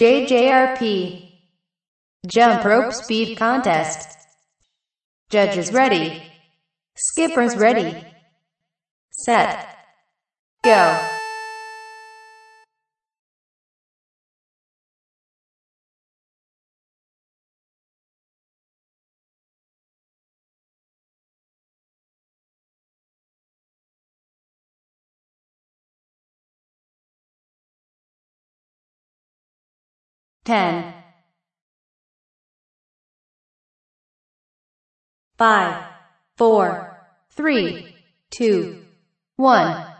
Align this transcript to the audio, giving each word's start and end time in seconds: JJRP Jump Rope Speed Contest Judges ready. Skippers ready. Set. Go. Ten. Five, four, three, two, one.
JJRP 0.00 1.28
Jump 2.24 2.62
Rope 2.64 2.92
Speed 2.92 3.36
Contest 3.36 4.16
Judges 5.28 5.72
ready. 5.72 6.22
Skippers 6.94 7.56
ready. 7.56 8.04
Set. 9.10 9.66
Go. 10.62 11.17
Ten. 30.48 30.94
Five, 35.36 35.76
four, 36.38 36.88
three, 37.36 37.84
two, 38.30 38.78
one. 39.36 39.97